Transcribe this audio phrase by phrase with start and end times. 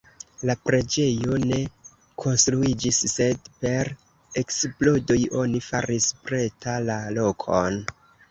[0.49, 1.57] La preĝejo ne
[2.23, 3.91] konstruiĝis, sed per
[4.43, 7.79] eksplodoj oni faris preta la lokon.